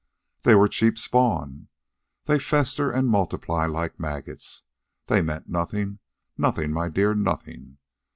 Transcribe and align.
"They 0.41 0.55
were 0.55 0.67
cheap 0.67 0.97
spawn. 0.97 1.67
They 2.25 2.39
fester 2.39 2.89
and 2.89 3.07
multiply 3.07 3.67
like 3.67 3.99
maggots. 3.99 4.63
They 5.05 5.21
meant 5.21 5.47
nothing 5.47 5.99
nothing, 6.39 6.71
my 6.71 6.89
dear, 6.89 7.13
nothing. 7.13 7.77